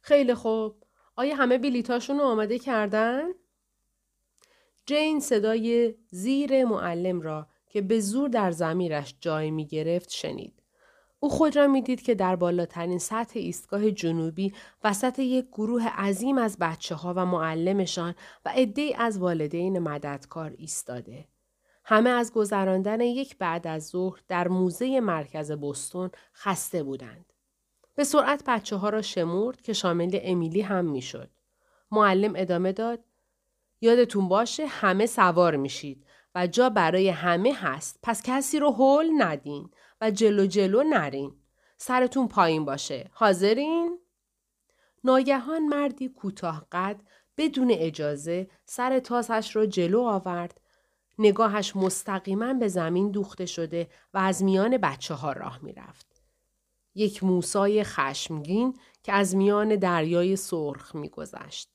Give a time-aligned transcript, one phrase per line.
[0.00, 0.74] خیلی خوب.
[1.16, 3.28] آیا همه بلیتاشون رو آماده کردن؟
[4.86, 10.62] جین صدای زیر معلم را که به زور در زمیرش جای می گرفت شنید.
[11.20, 14.54] او خود را می‌دید که در بالاترین سطح ایستگاه جنوبی
[14.84, 21.28] وسط یک گروه عظیم از بچه ها و معلمشان و عده از والدین مددکار ایستاده.
[21.84, 27.27] همه از گذراندن یک بعد از ظهر در موزه مرکز بستون خسته بودند.
[27.98, 31.30] به سرعت بچه ها را شمرد که شامل امیلی هم می‌شد.
[31.90, 33.04] معلم ادامه داد
[33.80, 36.04] یادتون باشه همه سوار میشید
[36.34, 41.32] و جا برای همه هست پس کسی رو هول ندین و جلو جلو نرین.
[41.76, 43.10] سرتون پایین باشه.
[43.12, 43.98] حاضرین؟
[45.04, 47.00] ناگهان مردی کوتاه قد
[47.36, 50.60] بدون اجازه سر تاسش را جلو آورد
[51.18, 56.07] نگاهش مستقیما به زمین دوخته شده و از میان بچه ها راه می رفت.
[56.94, 61.70] یک موسای خشمگین که از میان دریای سرخ می گذشت.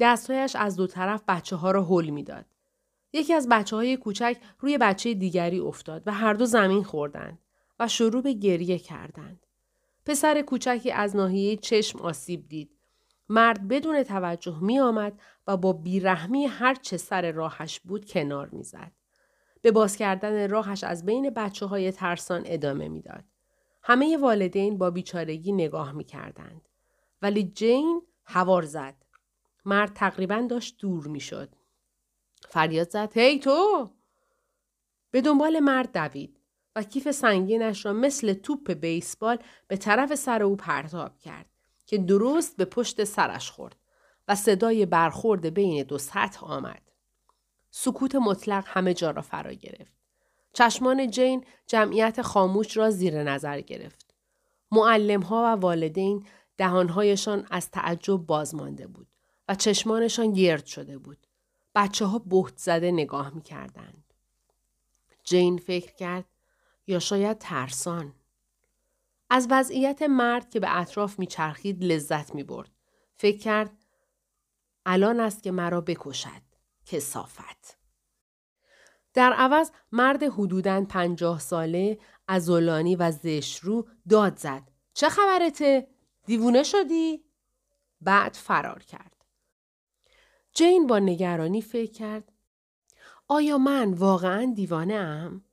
[0.00, 2.46] دستهایش از دو طرف بچه ها را حل می داد.
[3.12, 7.38] یکی از بچه های کوچک روی بچه دیگری افتاد و هر دو زمین خوردند
[7.78, 9.46] و شروع به گریه کردند.
[10.06, 12.70] پسر کوچکی از ناحیه چشم آسیب دید.
[13.28, 18.62] مرد بدون توجه می آمد و با بیرحمی هر چه سر راهش بود کنار می
[18.62, 18.92] زد.
[19.62, 23.24] به باز کردن راهش از بین بچه های ترسان ادامه می‌داد.
[23.88, 26.68] همه والدین با بیچارگی نگاه می کردند.
[27.22, 28.94] ولی جین هوار زد.
[29.64, 31.48] مرد تقریبا داشت دور می شد.
[32.48, 33.90] فریاد زد هی تو
[35.10, 36.40] به دنبال مرد دوید
[36.76, 41.50] و کیف سنگینش را مثل توپ بیسبال به طرف سر او پرتاب کرد
[41.86, 43.76] که درست به پشت سرش خورد
[44.28, 46.82] و صدای برخورد بین دو سطح آمد.
[47.70, 49.92] سکوت مطلق همه جا را فرا گرفت.
[50.56, 54.14] چشمان جین جمعیت خاموش را زیر نظر گرفت.
[54.72, 56.26] معلم ها و والدین
[56.56, 59.06] دهانهایشان از تعجب باز مانده بود
[59.48, 61.26] و چشمانشان گرد شده بود.
[61.74, 64.14] بچه ها بهت زده نگاه می کردند.
[65.24, 66.24] جین فکر کرد
[66.86, 68.12] یا شاید ترسان.
[69.30, 72.70] از وضعیت مرد که به اطراف میچرخید لذت می برد.
[73.16, 73.70] فکر کرد
[74.86, 76.42] الان است که مرا بکشد.
[76.86, 77.75] کسافت.
[79.16, 84.62] در عوض مرد حدوداً پنجاه ساله ازولانی و زشرو داد زد.
[84.94, 85.86] چه خبرته؟
[86.26, 87.24] دیوونه شدی؟
[88.00, 89.12] بعد فرار کرد.
[90.54, 92.32] جین با نگرانی فکر کرد
[93.28, 95.44] آیا من واقعا دیوانه ام؟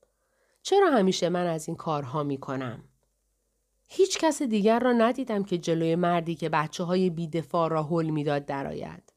[0.62, 2.84] چرا همیشه من از این کارها می کنم؟
[3.88, 8.46] هیچ کس دیگر را ندیدم که جلوی مردی که بچه های بیدفاع را حل می‌داد
[8.46, 9.13] درآید.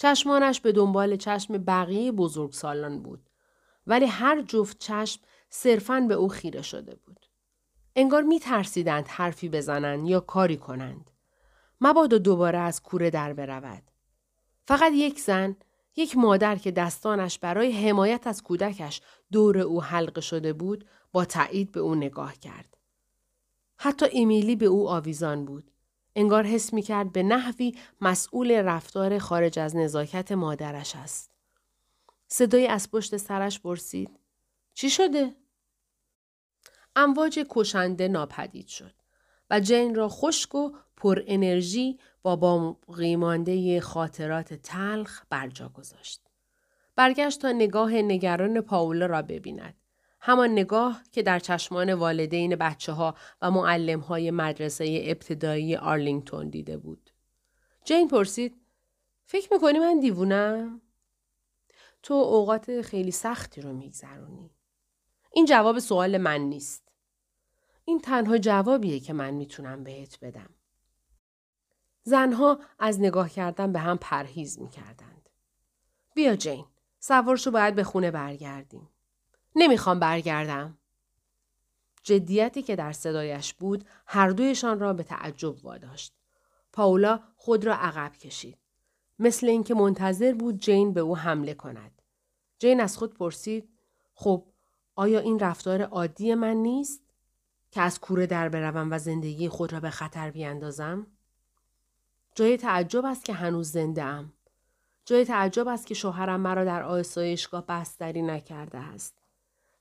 [0.00, 2.12] چشمانش به دنبال چشم بقیه
[2.50, 3.30] سالان بود.
[3.86, 7.26] ولی هر جفت چشم صرفاً به او خیره شده بود.
[7.96, 11.10] انگار می ترسیدند حرفی بزنند یا کاری کنند.
[11.80, 13.82] مبادا دوباره از کوره در برود.
[14.66, 15.56] فقط یک زن،
[15.96, 19.00] یک مادر که دستانش برای حمایت از کودکش
[19.32, 22.76] دور او حلقه شده بود، با تایید به او نگاه کرد.
[23.76, 25.70] حتی امیلی به او آویزان بود.
[26.16, 31.30] انگار حس می کرد به نحوی مسئول رفتار خارج از نزاکت مادرش است.
[32.28, 34.10] صدای از پشت سرش پرسید.
[34.74, 35.34] چی شده؟
[36.96, 38.94] امواج کشنده ناپدید شد
[39.50, 46.22] و جین را خشک و پر انرژی با باقی مانده خاطرات تلخ برجا گذاشت.
[46.96, 49.74] برگشت تا نگاه نگران پاولا را ببیند.
[50.20, 56.78] همان نگاه که در چشمان والدین بچه ها و معلم های مدرسه ابتدایی آرلینگتون دیده
[56.78, 57.10] بود.
[57.84, 58.60] جین پرسید
[59.24, 60.80] فکر می‌کنی من دیوونم؟
[62.02, 64.50] تو اوقات خیلی سختی رو میگذرونی.
[65.32, 66.92] این جواب سوال من نیست.
[67.84, 70.50] این تنها جوابیه که من می‌تونم بهت بدم.
[72.02, 75.28] زنها از نگاه کردن به هم پرهیز می‌کردند.
[76.14, 76.64] بیا جین.
[76.98, 78.88] سوارشو باید به خونه برگردیم.
[79.56, 80.78] نمی‌خوام برگردم.
[82.02, 86.12] جدیتی که در صدایش بود هر دویشان را به تعجب واداشت.
[86.72, 88.58] پاولا خود را عقب کشید.
[89.18, 92.02] مثل اینکه منتظر بود جین به او حمله کند.
[92.58, 93.68] جین از خود پرسید
[94.14, 94.44] خب
[94.96, 97.02] آیا این رفتار عادی من نیست؟
[97.70, 101.06] که از کوره در بروم و زندگی خود را به خطر بیاندازم؟
[102.34, 104.32] جای تعجب است که هنوز زنده ام.
[105.04, 109.19] جای تعجب است که شوهرم مرا در آسایشگاه بستری نکرده است.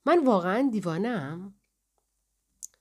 [0.09, 1.53] من واقعا دیوانم؟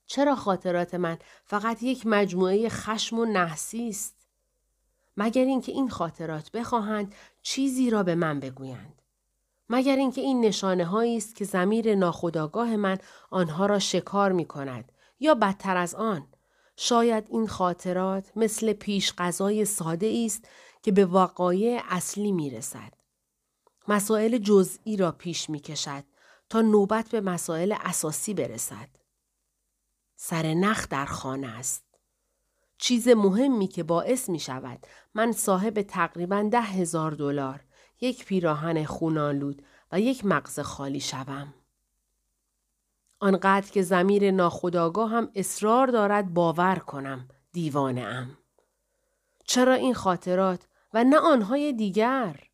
[0.06, 4.26] چرا خاطرات من فقط یک مجموعه خشم و نحسی است؟
[5.16, 9.02] مگر اینکه این خاطرات بخواهند چیزی را به من بگویند.
[9.68, 12.98] مگر اینکه این نشانه هایی است که زمیر ناخداگاه من
[13.30, 16.26] آنها را شکار می کند یا بدتر از آن
[16.76, 20.48] شاید این خاطرات مثل پیش غذای ساده است
[20.82, 22.92] که به وقایع اصلی می رسد.
[23.88, 26.04] مسائل جزئی را پیش می کشد
[26.48, 28.88] تا نوبت به مسائل اساسی برسد.
[30.16, 31.84] سر نخ در خانه است.
[32.78, 37.64] چیز مهمی که باعث می شود من صاحب تقریبا ده هزار دلار
[38.00, 39.62] یک پیراهن خونالود
[39.92, 41.54] و یک مغز خالی شوم.
[43.20, 48.38] آنقدر که زمیر ناخداگاه هم اصرار دارد باور کنم دیوانه ام.
[49.44, 52.47] چرا این خاطرات و نه آنهای دیگر؟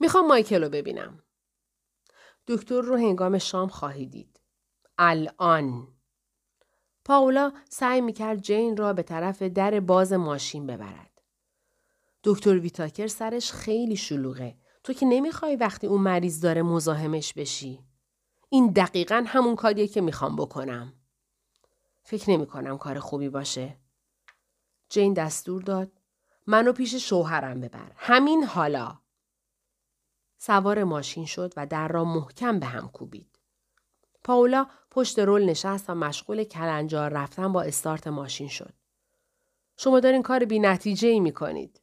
[0.00, 1.22] می‌خوام مایکل رو ببینم.
[2.46, 4.40] دکتر رو هنگام شام خواهی دید.
[4.98, 5.88] الان.
[7.04, 11.22] پاولا سعی می‌کرد جین را به طرف در باز ماشین ببرد.
[12.24, 14.56] دکتر ویتاکر سرش خیلی شلوغه.
[14.84, 17.84] تو که نمی‌خوای وقتی اون مریض داره مزاحمش بشی.
[18.48, 20.92] این دقیقا همون کاریه که می‌خوام بکنم.
[22.02, 23.76] فکر نمی کنم کار خوبی باشه.
[24.88, 25.92] جین دستور داد.
[26.46, 27.92] منو پیش شوهرم ببر.
[27.96, 28.98] همین حالا.
[30.38, 33.38] سوار ماشین شد و در را محکم به هم کوبید.
[34.24, 38.74] پاولا پشت رول نشست و مشغول کلنجار رفتن با استارت ماشین شد.
[39.76, 41.80] شما دارین کار بی نتیجه ای می کنید.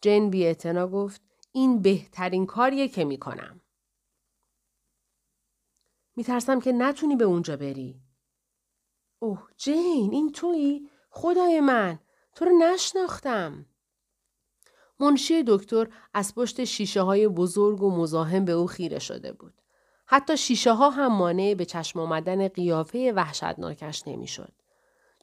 [0.00, 1.22] جین بی گفت
[1.52, 3.60] این بهترین کاریه که می کنم.
[6.16, 8.02] می ترسم که نتونی به اونجا بری.
[9.18, 11.98] اوه جین این تویی؟ خدای من
[12.34, 13.66] تو رو نشناختم.
[15.02, 19.54] منشی دکتر از پشت شیشه های بزرگ و مزاحم به او خیره شده بود.
[20.06, 24.52] حتی شیشه ها هم مانع به چشم آمدن قیافه وحشتناکش نمی‌شد.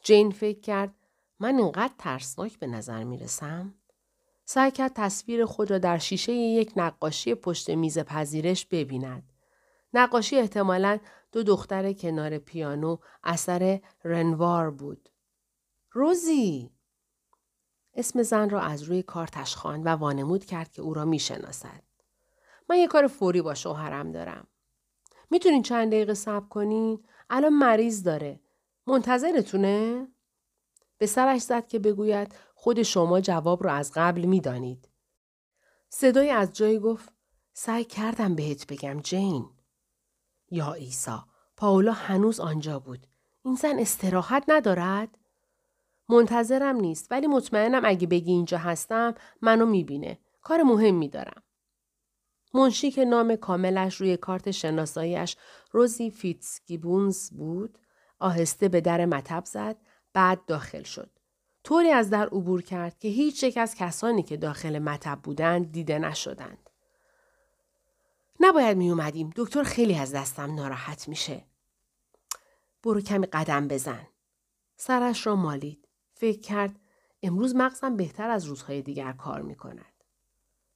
[0.04, 0.94] جین فکر کرد
[1.40, 3.74] من اینقدر ترسناک به نظر می رسم؟
[4.46, 9.34] سعی کرد تصویر خود را در شیشه یک نقاشی پشت میز پذیرش ببیند.
[9.94, 11.00] نقاشی احتمالا
[11.31, 15.10] دو دختر کنار پیانو اثر رنوار بود.
[15.92, 16.72] روزی
[17.94, 21.84] اسم زن را از روی کارتش خواند و وانمود کرد که او را می‌شناسد.
[22.70, 24.48] من یه کار فوری با شوهرم دارم.
[25.32, 28.40] می‌تونین چند دقیقه صبر کنین؟ الان مریض داره.
[28.88, 30.08] منتظرتونه؟
[30.98, 34.90] به سرش زد که بگوید خود شما جواب رو از قبل می‌دانید.
[35.90, 37.14] صدای از جایی گفت
[37.54, 39.50] سعی کردم بهت بگم جین.
[40.52, 41.26] یا ایسا
[41.58, 43.08] پاولا هنوز آنجا بود.
[43.44, 45.18] این زن استراحت ندارد؟
[46.10, 50.20] منتظرم نیست ولی مطمئنم اگه بگی اینجا هستم منو می‌بینه.
[50.42, 51.44] کار مهمی دارم.
[52.54, 55.36] منشی که نام کاملش روی کارت شناساییش
[55.72, 57.80] روزی فیتسگیبونز بود
[58.20, 59.76] آهسته به در مطب زد
[60.14, 61.10] بعد داخل شد.
[61.64, 66.00] طوری از در عبور کرد که هیچ یک از کسانی که داخل مطب بودند دیده
[66.00, 66.70] نشدند.
[68.40, 69.30] نباید می اومدیم.
[69.36, 71.46] دکتر خیلی از دستم ناراحت میشه.
[72.84, 74.08] برو کمی قدم بزن.
[74.76, 75.89] سرش را مالید.
[76.19, 76.80] فکر کرد
[77.24, 80.04] امروز مغزم بهتر از روزهای دیگر کار می کند.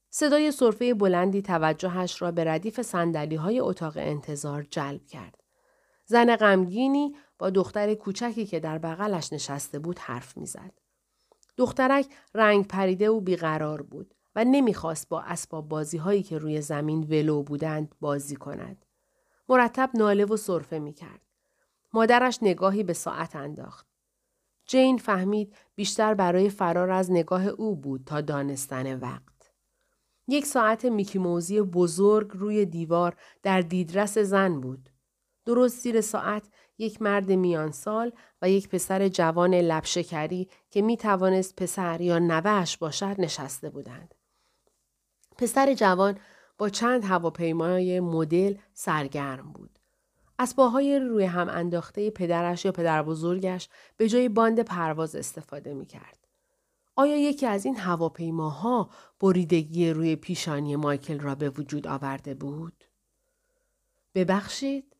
[0.09, 5.43] صدای صرفه بلندی توجهش را به ردیف سندلی های اتاق انتظار جلب کرد.
[6.05, 10.71] زن غمگینی با دختر کوچکی که در بغلش نشسته بود حرف می‌زد.
[11.57, 17.03] دخترک رنگ پریده و بیقرار بود و نمی‌خواست با اسباب بازی هایی که روی زمین
[17.03, 18.85] ولو بودند بازی کند.
[19.49, 21.21] مرتب ناله و صرفه می کرد.
[21.93, 23.92] مادرش نگاهی به ساعت انداخت.
[24.65, 29.53] جین فهمید بیشتر برای فرار از نگاه او بود تا دانستن وقت.
[30.27, 34.89] یک ساعت میکیموزی بزرگ روی دیوار در دیدرس زن بود.
[35.45, 41.55] درست زیر ساعت یک مرد میان سال و یک پسر جوان لبشکری که می توانست
[41.55, 44.15] پسر یا نوهش باشد نشسته بودند.
[45.37, 46.17] پسر جوان
[46.57, 49.79] با چند هواپیمای مدل سرگرم بود.
[50.39, 56.27] اسباهای روی هم انداخته پدرش یا پدر بزرگش به جای باند پرواز استفاده می کرد.
[56.95, 62.83] آیا یکی از این هواپیماها بریدگی روی پیشانی مایکل را به وجود آورده بود؟
[64.15, 64.95] ببخشید؟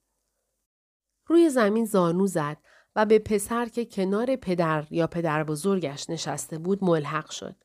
[1.26, 2.58] روی زمین زانو زد
[2.96, 7.56] و به پسر که کنار پدر یا پدر بزرگش نشسته بود ملحق شد.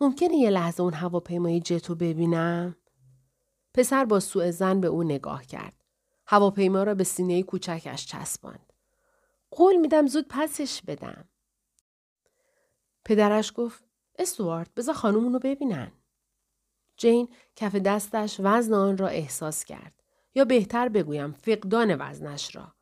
[0.00, 2.76] ممکنه یه لحظه اون هواپیمای جتو ببینم؟
[3.74, 5.83] پسر با سوء زن به او نگاه کرد.
[6.26, 8.72] هواپیما را به سینه کوچکش چسباند.
[9.50, 11.28] قول میدم زود پسش بدم.
[13.04, 13.84] پدرش گفت
[14.18, 15.92] استوارد بذار خانومونو ببینن.
[16.96, 20.04] جین کف دستش وزن آن را احساس کرد.
[20.34, 22.74] یا بهتر بگویم فقدان وزنش را.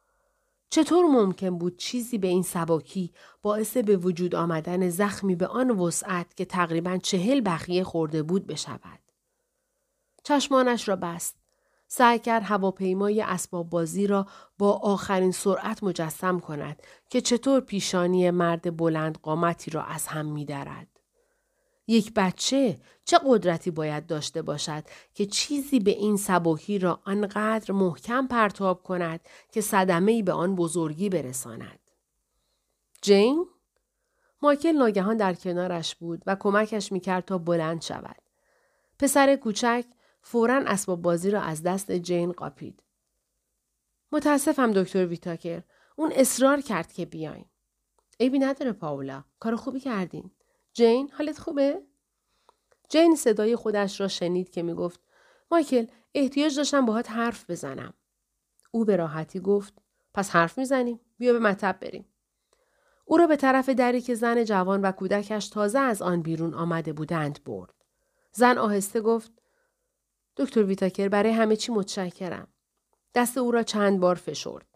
[0.71, 6.37] چطور ممکن بود چیزی به این سباکی باعث به وجود آمدن زخمی به آن وسعت
[6.37, 8.99] که تقریبا چهل بخیه خورده بود بشود؟
[10.25, 11.42] چشمانش را بست.
[11.95, 14.27] سعی کرد هواپیمای اسباب بازی را
[14.59, 20.87] با آخرین سرعت مجسم کند که چطور پیشانی مرد بلند قامتی را از هم میدرد.
[21.87, 24.85] یک بچه چه قدرتی باید داشته باشد
[25.15, 29.21] که چیزی به این سبکی را آنقدر محکم پرتاب کند
[29.53, 31.81] که صدمه به آن بزرگی برساند.
[33.03, 33.47] جین؟
[34.43, 38.23] مایکل ناگهان در کنارش بود و کمکش می‌کرد تا بلند شود.
[38.99, 39.85] پسر کوچک
[40.23, 42.83] فورا اسباب بازی را از دست جین قاپید.
[44.12, 45.62] متاسفم دکتر ویتاکر.
[45.97, 47.45] اون اصرار کرد که بیاین.
[48.21, 49.25] عیبی نداره پاولا.
[49.41, 50.31] کار خوبی کردین.
[50.73, 51.83] جین حالت خوبه؟
[52.88, 55.00] جین صدای خودش را شنید که می‌گفت
[55.50, 57.95] مایکل احتیاج داشتم باهات حرف بزنم.
[58.71, 59.75] او به راحتی گفت
[60.14, 62.09] پس حرف می‌زنیم بیا به مطب بریم.
[63.05, 66.93] او را به طرف دری که زن جوان و کودکش تازه از آن بیرون آمده
[66.93, 67.75] بودند برد.
[68.33, 69.42] زن آهسته گفت
[70.37, 72.49] دکتر ویتاکر برای همه چی متشکرم.
[73.15, 74.67] دست او را چند بار فشرد.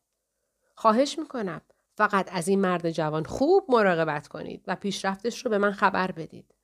[0.75, 1.61] خواهش می‌کنم.
[1.95, 6.55] فقط از این مرد جوان خوب مراقبت کنید و پیشرفتش رو به من خبر بدید.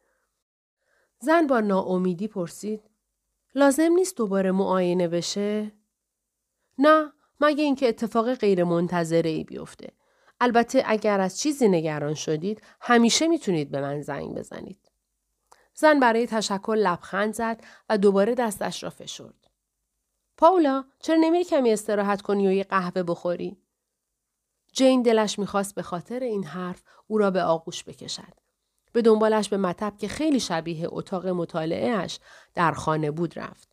[1.18, 2.90] زن با ناامیدی پرسید
[3.54, 5.72] لازم نیست دوباره معاینه بشه؟
[6.78, 9.92] نه مگه اینکه اتفاق غیر منتظره ای بیفته.
[10.40, 14.91] البته اگر از چیزی نگران شدید همیشه می‌تونید به من زنگ بزنید.
[15.74, 19.50] زن برای تشکر لبخند زد و دوباره دستش را فشرد.
[20.36, 23.56] پاولا چرا نمیری کمی استراحت کنی و یه قهوه بخوری؟
[24.72, 28.34] جین دلش می‌خواست به خاطر این حرف او را به آغوش بکشد.
[28.92, 32.18] به دنبالش به مطب که خیلی شبیه اتاق مطالعهش
[32.54, 33.68] در خانه بود رفت.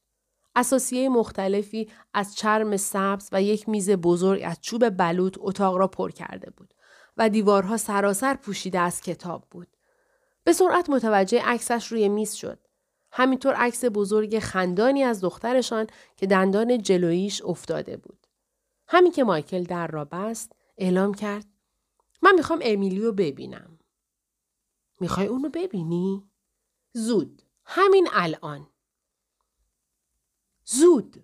[0.56, 6.12] اساسیه مختلفی از چرم سبز و یک میز بزرگ از چوب بلوط اتاق را پر
[6.12, 6.74] کرده بود
[7.18, 9.78] و دیوارها سراسر پوشیده از کتاب بود.
[10.50, 12.60] به سرعت متوجه عکسش روی میز شد.
[13.12, 15.88] همینطور عکس بزرگ خندانی از دخترشان
[16.18, 18.28] که دندان جلویش افتاده بود.
[18.88, 21.46] همین که مایکل در را بست اعلام کرد
[22.22, 23.80] من می‌خوام امیلیو ببینم.
[25.00, 26.30] می‌خوای اونو ببینی؟
[26.94, 27.42] زود.
[27.66, 28.68] همین الان.
[30.66, 31.24] زود.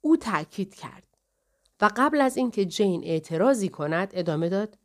[0.00, 1.16] او تاکید کرد
[1.80, 4.78] و قبل از اینکه جین اعتراضی کند ادامه داد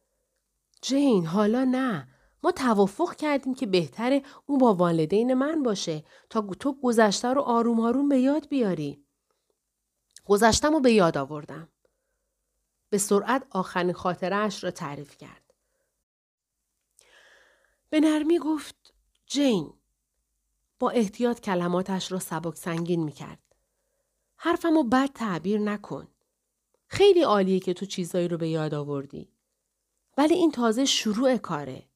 [0.81, 2.12] جین حالا نه
[2.43, 7.79] ما توافق کردیم که بهتره اون با والدین من باشه تا تو گذشته رو آروم
[7.79, 9.05] آروم به یاد بیاری.
[10.25, 11.69] گذشتم رو به یاد آوردم.
[12.89, 15.53] به سرعت آخرین خاطرش را تعریف کرد.
[17.89, 18.93] به نرمی گفت
[19.25, 19.73] جین
[20.79, 23.39] با احتیاط کلماتش را سبک سنگین می کرد.
[24.35, 26.07] حرفمو بد تعبیر نکن.
[26.87, 29.29] خیلی عالیه که تو چیزایی رو به یاد آوردی.
[30.17, 31.92] ولی این تازه شروع کاره.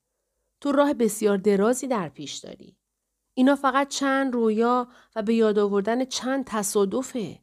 [0.61, 2.77] تو راه بسیار درازی در پیش داری.
[3.33, 7.39] اینا فقط چند رویا و به یاد آوردن چند تصادفه.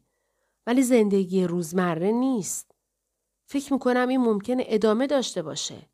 [0.67, 2.71] ولی زندگی روزمره نیست.
[3.45, 5.89] فکر می‌کنم این ممکنه ادامه داشته باشه.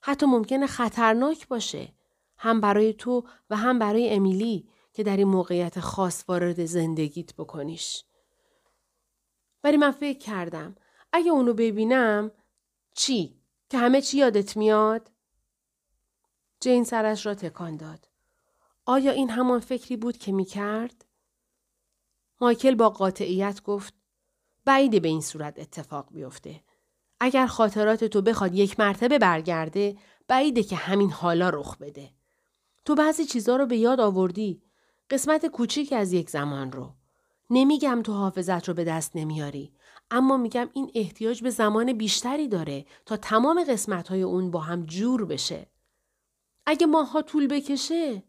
[0.00, 1.92] حتی ممکنه خطرناک باشه.
[2.38, 8.04] هم برای تو و هم برای امیلی که در این موقعیت خاص وارد زندگیت بکنیش.
[9.64, 10.74] ولی من فکر کردم
[11.12, 12.30] اگه اونو ببینم
[12.94, 15.10] چی؟ که همه چی یادت میاد؟
[16.60, 18.08] جین سرش را تکان داد.
[18.86, 21.04] آیا این همان فکری بود که می کرد؟
[22.40, 23.94] مایکل با قاطعیت گفت
[24.64, 26.60] بعیده به این صورت اتفاق بیفته.
[27.20, 29.96] اگر خاطرات تو بخواد یک مرتبه برگرده
[30.28, 32.10] بعیده که همین حالا رخ بده.
[32.84, 34.62] تو بعضی چیزا رو به یاد آوردی.
[35.10, 36.94] قسمت کوچیک از یک زمان رو.
[37.50, 39.72] نمیگم تو حافظت رو به دست نمیاری.
[40.10, 44.86] اما میگم این احتیاج به زمان بیشتری داره تا تمام قسمت های اون با هم
[44.86, 45.69] جور بشه.
[46.66, 48.22] اگه ماها طول بکشه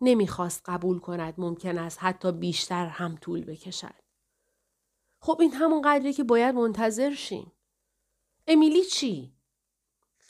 [0.00, 3.94] نمی‌خواست قبول کند ممکن است حتی بیشتر هم طول بکشد.
[5.20, 7.52] خب این همون قدری که باید منتظر شیم.
[8.46, 9.32] امیلی چی؟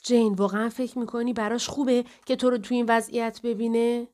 [0.02, 4.08] جین واقعا فکر می‌کنی براش خوبه که تو رو تو این وضعیت ببینه؟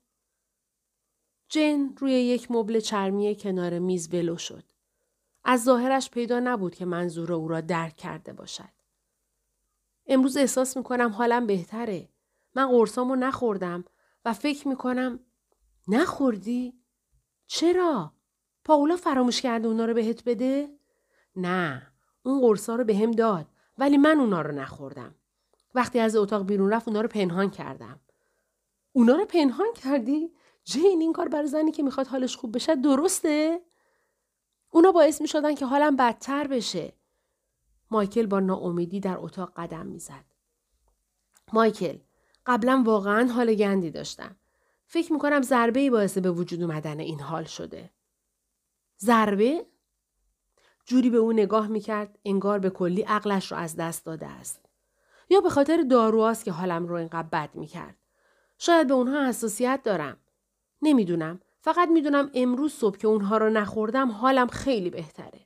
[1.48, 4.64] جین روی یک مبل چرمی کنار میز ولو شد.
[5.44, 8.76] از ظاهرش پیدا نبود که منظور او را درک کرده باشد.
[10.06, 12.08] امروز احساس می‌کنم حالم بهتره.
[12.56, 13.84] من قرصامو نخوردم
[14.25, 15.20] و فکر می‌کنم
[15.88, 16.75] نخوردی؟
[17.46, 18.12] چرا؟
[18.64, 20.78] پاولا فراموش کرده اونا رو بهت بده؟
[21.36, 23.46] نه اون قرصا رو به هم داد
[23.78, 25.14] ولی من اونا رو نخوردم.
[25.75, 28.00] وقتی از اتاق بیرون رفت اونا رو پنهان کردم.
[28.92, 30.32] اونا رو پنهان کردی؟
[30.64, 33.60] جین این کار برای زنی که می‌خواد حالش خوب بشه درسته؟
[34.70, 36.92] اونا باعث می شدن که حالم بدتر بشه.
[37.90, 40.25] مایکل با ناامیدی در اتاق قدم می‌زد.
[41.52, 41.98] مایکل
[42.46, 44.36] قبلا واقعا حال گندی داشتم.
[44.86, 47.90] فکر می‌کنم ضربه ای باعث به وجود اومدن این حال شده.
[49.00, 49.66] ضربه؟
[50.84, 54.66] جوری به او نگاه می‌کرد انگار به کلی عقلش رو از دست داده است.
[55.30, 57.96] یا به خاطر داروهاست که حالم رو اینقدر بد می‌کرد.
[58.58, 60.16] شاید به اونها حساسیت دارم.
[60.82, 61.40] نمی‌دونم.
[61.60, 65.40] فقط می‌دونم امروز صبح که اونها رو نخوردم حالم خیلی بهتره.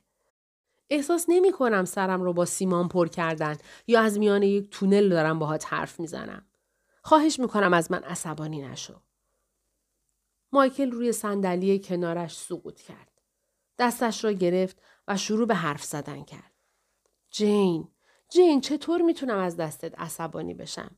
[0.89, 5.39] احساس نمی کنم سرم رو با سیمان پر کردن یا از میان یک تونل دارم
[5.39, 6.45] باهات حرف می‌زنم.
[7.01, 9.01] خواهش می‌کنم از من عصبانی نشو.
[10.51, 13.21] مایکل روی صندلی کنارش سقوط کرد.
[13.79, 16.51] دستش را گرفت و شروع به حرف زدن کرد.
[17.29, 17.87] جین،
[18.29, 20.97] جین چطور می‌تونم از دستت عصبانی بشم؟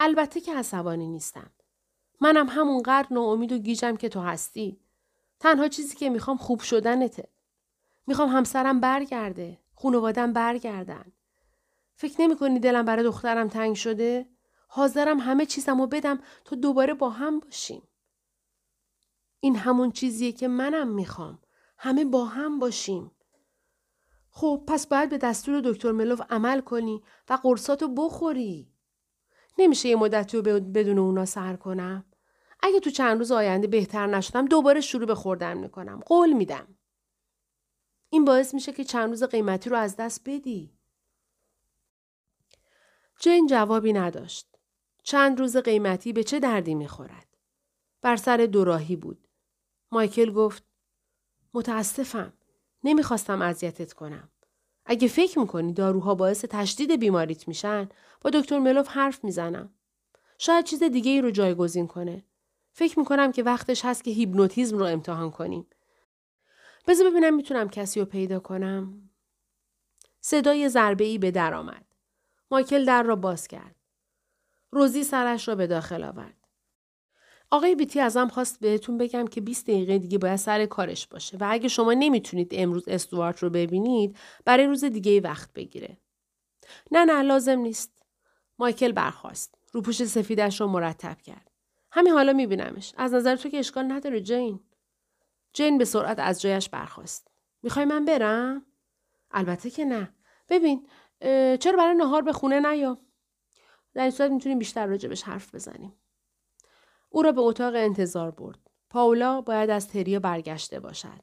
[0.00, 1.50] البته که عصبانی نیستم.
[2.20, 4.80] منم همونقدر ناامید و گیجم که تو هستی.
[5.40, 7.28] تنها چیزی که می‌خوام خوب شدنته.
[8.06, 9.58] می‌خوام همسرم برگرده.
[9.74, 11.12] خانوادم برگردن.
[11.96, 14.33] فکر نمی کنی دلم برای دخترم تنگ شده؟
[14.76, 17.82] حاضرم همه چیزم رو بدم تا دوباره با هم باشیم.
[19.40, 21.38] این همون چیزیه که منم می‌خوام.
[21.78, 23.10] همه با هم باشیم.
[24.30, 28.72] خب پس باید به دستور دکتر ملوف عمل کنی و قرصاتو بخوری.
[29.58, 32.04] نمیشه یه مدتی رو بدون اونا سر کنم.
[32.60, 36.00] اگه تو چند روز آینده بهتر نشدم دوباره شروع به خوردن می‌کنم.
[36.06, 36.78] قول میدم.
[38.10, 40.78] این باعث میشه که چند روز قیمتی رو از دست بدی.
[43.20, 44.53] جین جوابی نداشت.
[45.04, 47.26] چند روز قیمتی به چه دردی می‌خورد؟
[48.02, 49.28] بر سر دوراهی بود.
[49.92, 50.62] مایکل گفت
[51.54, 52.32] متاسفم.
[52.84, 54.28] نمی‌خواستم اذیتت کنم.
[54.86, 57.88] اگه فکر می‌کنی داروها باعث تشدید بیماریت میشن
[58.20, 59.74] با دکتر ملوف حرف می‌زنم.
[60.38, 62.24] شاید چیز دیگه ای رو جایگزین کنه.
[62.72, 65.66] فکر می‌کنم که وقتش هست که هیپنوتیزم رو امتحان کنیم.
[66.86, 69.10] بذار ببینم می‌تونم کسی رو پیدا کنم.
[70.20, 71.84] صدای ضربه ای به در آمد.
[72.50, 73.76] مایکل در را باز کرد.
[74.74, 76.36] روزی سرش را به داخل آورد.
[77.50, 81.46] آقای بیتی ازم خواست بهتون بگم که 20 دقیقه دیگه باید سر کارش باشه و
[81.50, 85.98] اگه شما نمی‌تونید امروز استوارت رو ببینید برای روز دیگه وقت بگیره.
[86.90, 88.02] نه نه لازم نیست.
[88.58, 89.54] مایکل برخواست.
[89.72, 91.50] روپوش سفیدش رو مرتب کرد.
[91.92, 92.92] همین حالا میبینمش.
[92.96, 94.60] از نظر تو که اشکال نداره جین.
[95.52, 97.28] جین به سرعت از جایش برخواست.
[97.62, 98.66] می‌خوای من برم؟
[99.30, 100.14] البته که نه.
[100.48, 100.86] ببین
[101.60, 102.98] چرا برای نهار به خونه نیا؟
[103.94, 105.92] در این صورت می‌تونیم بیشتر راجبش حرف بزنیم.
[107.08, 108.70] او را به اتاق انتظار برد.
[108.90, 111.20] پاولا باید از تریا برگشته باشد.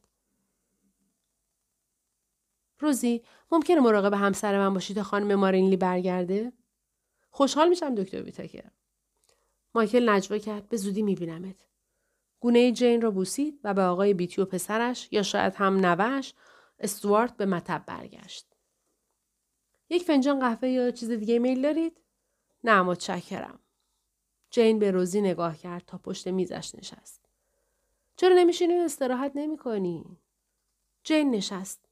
[2.79, 6.53] روزی ممکنه مراقب همسر من باشی تا خانم مارینلی برگرده؟
[7.29, 8.71] خوشحال میشم دکتر ویتاکر.
[9.75, 11.65] مایکل نجوا کرد به زودی میبینمت.
[12.39, 16.33] گونه جین را بوسید و به آقای بیتی و پسرش یا شاید هم نوش
[16.79, 18.55] استوارت به مطب برگشت.
[19.89, 22.01] یک فنجان قهوه یا چیز دیگه میل دارید؟
[22.63, 23.59] نه متشکرم.
[24.49, 27.25] جین به روزی نگاه کرد تا پشت میزش نشست.
[28.15, 30.17] چرا نمیشینی و استراحت نمی کنی؟
[31.03, 31.85] جین نشست.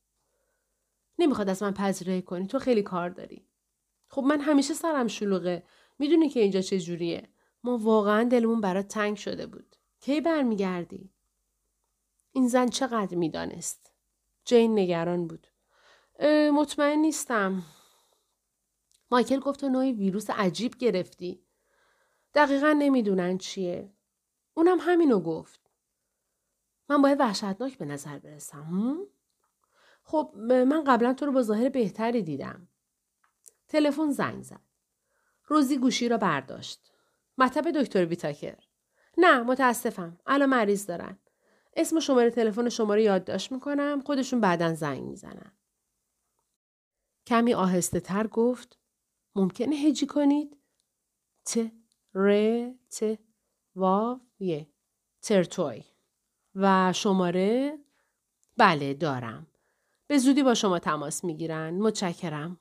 [1.20, 3.46] نمی‌خواد از من پذیرایی کنی تو خیلی کار داری.
[4.10, 5.64] خب من همیشه سرم شلوغه.
[6.00, 7.30] می‌دونی که اینجا چه جوریه.
[7.64, 9.76] ما واقعا دلمون برات تنگ شده بود.
[10.00, 11.10] کی برمیگردی؟
[12.32, 13.92] این زن چقدر می‌دانست؟
[14.46, 15.48] جین نگران بود.
[16.54, 17.64] مطمئن نیستم.
[19.12, 21.46] مایکل گفت تو نوعی ویروس عجیب گرفتی.
[22.34, 23.94] دقیقا نمی‌دونن چیه.
[24.54, 25.60] اونم همینو گفت.
[26.90, 28.98] من باید وحشتناک به نظر برسم.
[30.04, 32.68] خب من قبلا تو رو با ظاهر بهتری دیدم.
[33.68, 34.62] تلفن زنگ زد.
[35.46, 36.92] روزی گوشی را برداشت.
[37.38, 38.58] مطب دکتر بیتاکر.
[39.18, 40.20] نه متاسفم.
[40.26, 41.20] الان مریض دارن.
[41.76, 44.02] اسم شماره تلفن شما رو یادداشت می‌کنم.
[44.06, 45.52] خودشون بعدا زنگ می‌زنن.
[47.28, 48.79] کمی آهسته تر گفت.
[49.40, 50.58] ممکنه هجی کنید؟
[51.46, 51.72] ت
[52.16, 52.30] ر
[52.90, 53.20] ت
[53.76, 54.68] وا یه
[55.22, 55.84] ترتوی.
[56.56, 57.80] و شماره
[58.58, 59.48] بله دارم.
[60.08, 61.74] به زودی با شما تماس می‌گیرن.
[61.74, 62.60] متشکرم.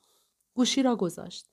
[0.55, 1.47] گوشی را گذاشت.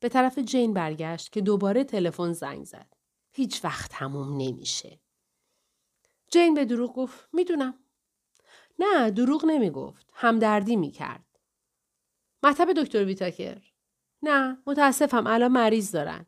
[0.00, 2.94] به طرف جین برگشت که دوباره تلفن زنگ زد.
[3.32, 5.00] هیچ وقت تموم نمیشه.
[6.30, 7.28] جین به دروغ گفت.
[7.32, 7.74] می‌دونم.
[8.78, 10.10] نه دروغ نمی‌گفت.
[10.12, 11.38] همدردی می‌کرد.
[12.42, 13.71] مطب دکتر ویتاکر.
[14.22, 16.26] نه متاسفم الان مریض دارن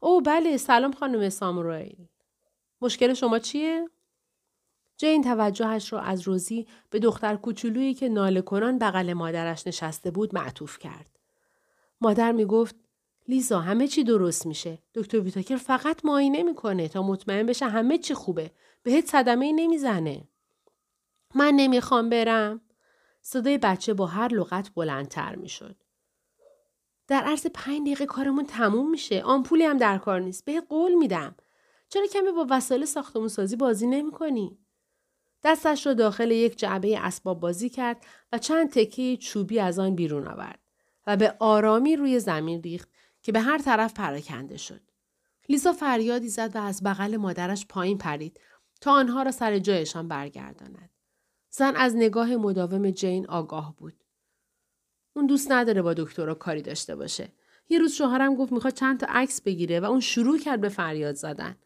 [0.00, 2.08] او بله سلام خانم سامورایل.
[2.80, 3.90] مشکل شما چیه؟
[4.96, 10.34] جین توجهش را از روزی به دختر کوچولویی که ناله کنان بغل مادرش نشسته بود
[10.34, 11.18] معطوف کرد.
[12.00, 12.74] مادر می گفت
[13.28, 14.78] لیزا همه چی درست میشه.
[14.94, 18.50] دکتر ویتاکر فقط معاینه می‌کنه تا مطمئن بشه همه چی خوبه.
[18.82, 20.28] بهت صدمه ای نمی‌زنه.
[21.34, 22.60] من نمی‌خوام برم.
[23.22, 25.76] صدای بچه با هر لغت بلندتر می‌شد.
[27.10, 31.34] در عرض پنج دقیقه کارمون تموم میشه آمپولی هم در کار نیست به قول میدم
[31.88, 34.58] چرا کمی با وسایل ساختمون سازی بازی نمی کنی؟
[35.44, 40.28] دستش را داخل یک جعبه اسباب بازی کرد و چند تکه چوبی از آن بیرون
[40.28, 40.58] آورد
[41.06, 42.88] و به آرامی روی زمین ریخت
[43.22, 44.80] که به هر طرف پراکنده شد.
[45.48, 48.40] لیزا فریادی زد و از بغل مادرش پایین پرید
[48.80, 50.90] تا آنها را سر جایشان برگرداند.
[51.50, 54.04] زن از نگاه مداوم جین آگاه بود.
[55.20, 57.28] اون دوست نداره با دکترا کاری داشته باشه.
[57.68, 61.14] یه روز شوهرم گفت می‌خواد چند تا عکس بگیره و اون شروع کرد به فریاد
[61.14, 61.56] زدن.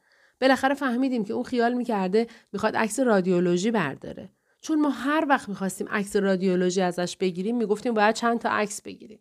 [0.40, 4.30] بالاخره فهمیدیم که اون خیال می‌کرده می‌خواد عکس رادیولوژی برداره.
[4.60, 9.20] چون ما هر وقت می‌خواستیم عکس رادیولوژی ازش بگیریم می‌گفتیم باید چند تا عکس بگیریم.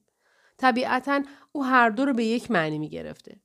[0.58, 3.40] طبیعتا او هر دو رو به یک معنی می‌گرفته.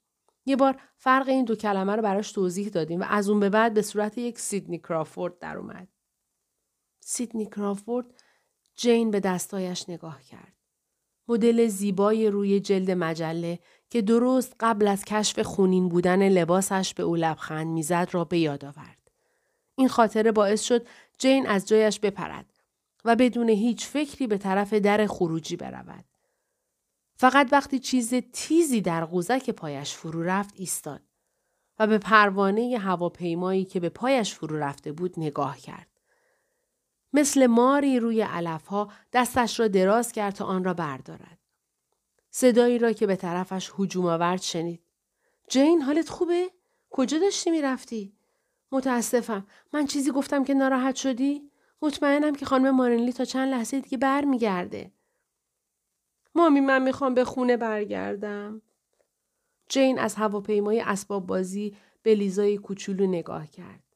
[0.47, 3.75] یه بار فرق این دو کلمه رو براش توضیح دادیم و از اون به بعد
[3.75, 5.89] به صورت یک سیدنی کرافورد در اومد.
[7.01, 8.07] سیدنی کرافورد
[8.77, 10.58] جین به دستایش نگاه کرد.
[11.29, 13.59] مدل زیبای روی جلد مجله
[13.91, 18.65] که درست قبل از کشف خونین بودن لباسش به او لبخند می‌زد را به یاد
[18.65, 19.11] آورد.
[19.75, 20.87] این خاطره باعث شد
[21.19, 22.47] جین از جایش بپرد
[23.05, 26.05] و بدون هیچ فکری به طرف در خروجی برود.
[27.17, 31.03] فقط وقتی چیز تیزی در قوزک پایش فرو رفت ایستاد
[31.79, 35.98] و به پروانه هواپیمایی که به پایش فرو رفته بود نگاه کرد.
[37.13, 41.39] مثل ماری روی علفها دستش را دراز کرد تا آن را بردارد.
[42.31, 44.83] صدایی را که به طرفش هجوم آورد شنید.
[45.49, 46.51] جین حالت خوبه؟
[46.91, 48.17] کجا داشتی می‌رفتی؟
[48.73, 49.47] متاسفم.
[49.73, 51.51] من چیزی گفتم که ناراحت شدی؟
[51.83, 54.93] مطمئنم که خانم مارنلی تا چند لحظه دیگه برمیگرده.
[56.35, 58.63] مامی من می‌خوام به خونه برگردم.
[59.69, 63.88] جین از هواپیمای اسباب بازی به لیزای کوچولو نگاه کرد.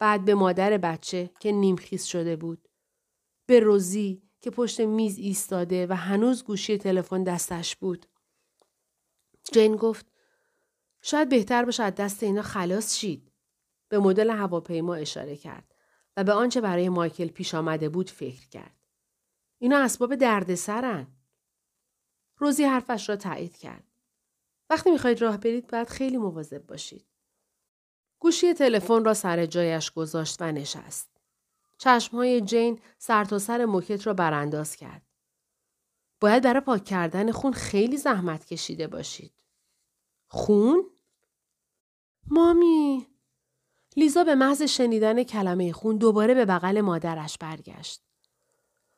[0.00, 2.68] بعد به مادر بچه که نیمخیز شده بود.
[3.46, 8.06] به روزی که پشت میز ایستاده و هنوز گوشی تلفن دستش بود.
[9.52, 10.06] جین گفت
[11.02, 13.32] شاید بهتر باشه از دست اینا خلاص شید.
[13.88, 15.74] به مدل هواپیما اشاره کرد
[16.16, 18.76] و به آنچه برای مایکل پیش آمده بود فکر کرد.
[19.58, 21.06] اینا اسباب دردسرن.
[22.36, 23.84] روزی حرفش را تایید کرد.
[24.70, 27.06] وقتی می‌خواید راه برید باید خیلی مواظب باشید.
[28.18, 31.08] گوشی تلفن را سر جایش گذاشت و نشست.
[31.78, 35.02] چشمهای جین سرتاسر سر موکت را برانداز کرد.
[36.20, 39.32] باید برای پاک کردن خون خیلی زحمت کشیده باشید.
[40.26, 40.84] خون؟
[42.26, 43.06] مامی
[43.96, 48.02] لیزا به محض شنیدن کلمه خون دوباره به بغل مادرش برگشت.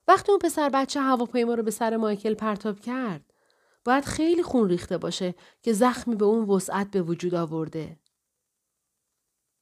[0.09, 3.33] وقتی اون پسر بچه هواپیما رو به سر مایکل پرتاب کرد
[3.85, 8.00] باید خیلی خون ریخته باشه که زخمی به اون وسعت به وجود آورده.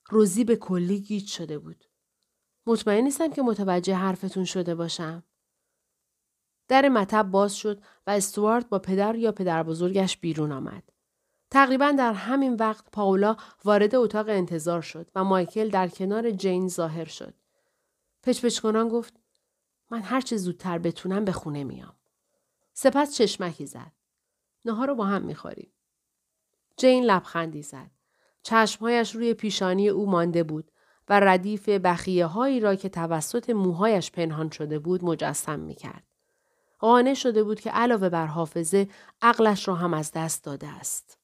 [0.09, 1.85] روزی به کلی گیج شده بود.
[2.67, 5.23] مطمئن نیستم که متوجه حرفتون شده باشم.
[6.69, 10.93] در مطب باز شد و استوارت با پدر یا پدر بزرگش بیرون آمد.
[11.51, 17.05] تقریبا در همین وقت پاولا وارد اتاق انتظار شد و مایکل در کنار جین ظاهر
[17.05, 17.35] شد.
[18.23, 19.15] پچپچ کنان گفت
[19.91, 21.97] من هر چه زودتر بتونم به خونه میام.
[22.73, 23.93] سپس چشمکی زد.
[24.65, 25.73] نهار رو با هم می‌خوریم.
[26.77, 27.91] جین لبخندی زد.
[28.43, 30.71] چشمهایش روی پیشانی او مانده بود
[31.09, 36.05] و ردیف بخیه هایی را که توسط موهایش پنهان شده بود مجسم می کرد.
[36.79, 38.89] قانع شده بود که علاوه بر حافظه
[39.23, 41.18] عقلش را هم از دست داده است.